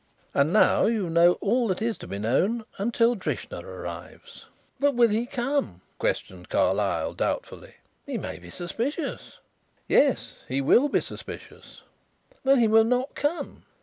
[0.33, 4.45] "And now you know all that is to be known until Drishna arrives."
[4.79, 7.75] "But will he come?" questioned Carlyle doubtfully.
[8.07, 9.37] "He may be suspicious."
[9.87, 11.83] "Yes, he will be suspicious."
[12.43, 13.61] "Then he will not come."